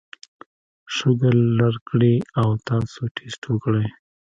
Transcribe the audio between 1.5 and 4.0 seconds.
لر کړي او تاسو ټېسټ وکړئ